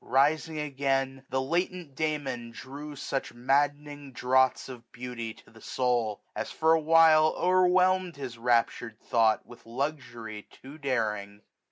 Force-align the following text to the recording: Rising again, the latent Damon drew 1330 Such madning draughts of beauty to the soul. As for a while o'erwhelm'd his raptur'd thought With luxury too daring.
Rising 0.03 0.57
again, 0.57 1.25
the 1.29 1.43
latent 1.43 1.93
Damon 1.93 2.49
drew 2.49 2.95
1330 2.95 2.95
Such 2.95 3.33
madning 3.35 4.11
draughts 4.13 4.67
of 4.67 4.91
beauty 4.91 5.31
to 5.35 5.51
the 5.51 5.61
soul. 5.61 6.23
As 6.35 6.49
for 6.49 6.73
a 6.73 6.79
while 6.81 7.35
o'erwhelm'd 7.37 8.15
his 8.15 8.37
raptur'd 8.39 8.99
thought 8.99 9.45
With 9.45 9.67
luxury 9.67 10.47
too 10.51 10.79
daring. 10.79 11.41